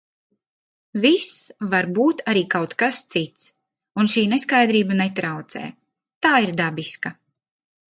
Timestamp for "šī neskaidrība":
4.17-5.01